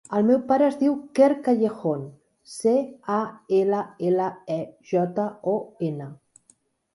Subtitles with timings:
[0.17, 2.01] El meu pare es diu Quer Callejon:
[2.53, 2.73] ce,
[3.17, 3.19] a,
[3.59, 4.59] ela, ela, e,
[4.95, 5.55] jota, o,
[5.91, 6.11] ena.